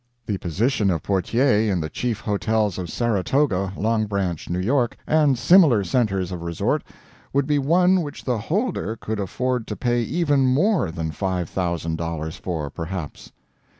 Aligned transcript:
The 0.25 0.39
position 0.39 0.89
of 0.89 1.03
portier 1.03 1.71
in 1.71 1.79
the 1.79 1.87
chief 1.87 2.21
hotels 2.21 2.79
of 2.79 2.89
Saratoga, 2.89 3.71
Long 3.77 4.07
Branch, 4.07 4.49
New 4.49 4.57
York, 4.59 4.97
and 5.05 5.37
similar 5.37 5.83
centers 5.83 6.31
of 6.31 6.41
resort, 6.41 6.83
would 7.33 7.45
be 7.45 7.59
one 7.59 8.01
which 8.01 8.23
the 8.23 8.39
holder 8.39 8.95
could 8.95 9.19
afford 9.19 9.67
to 9.67 9.75
pay 9.75 10.01
even 10.01 10.43
more 10.47 10.89
than 10.89 11.11
five 11.11 11.51
thousand 11.51 11.97
dollars 11.97 12.35
for, 12.37 12.71
perhaps. 12.71 13.31